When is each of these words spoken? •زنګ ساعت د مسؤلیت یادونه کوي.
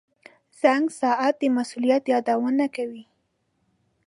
•زنګ 0.61 0.85
ساعت 0.99 1.33
د 1.41 1.43
مسؤلیت 1.57 2.03
یادونه 2.13 2.65
کوي. 2.75 3.03